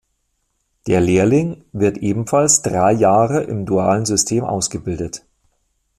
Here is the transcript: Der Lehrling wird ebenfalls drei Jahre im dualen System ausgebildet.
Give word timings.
Der 0.87 0.99
Lehrling 0.99 1.63
wird 1.73 1.99
ebenfalls 1.99 2.63
drei 2.63 2.91
Jahre 2.91 3.43
im 3.43 3.67
dualen 3.67 4.07
System 4.07 4.43
ausgebildet. 4.45 5.23